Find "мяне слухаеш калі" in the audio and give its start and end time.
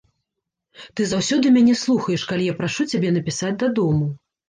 1.59-2.51